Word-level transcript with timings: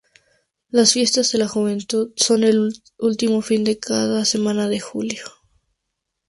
Las 0.71 0.93
Fiestas 0.93 1.31
de 1.31 1.37
la 1.37 1.47
Juventud 1.47 2.11
son 2.15 2.43
el 2.43 2.73
último 2.97 3.43
fin 3.43 3.63
de 3.63 3.77
semana 4.25 4.67
de 4.67 4.79
Julio. 4.79 5.23